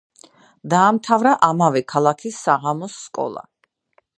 [0.73, 3.45] დაამთავრა ამავე ქალაქის საღამოს სკოლა.